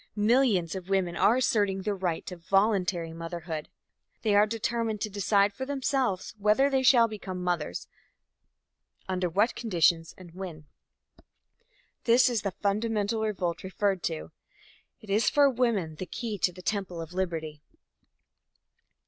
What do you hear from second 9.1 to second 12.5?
what conditions and when. This is the